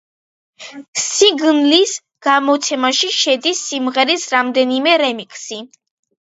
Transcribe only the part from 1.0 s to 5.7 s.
სინგლის გამოცემაში შედის სიმღერის რამდენიმე რემიქსი.